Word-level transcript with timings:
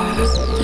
cars, 0.00 0.59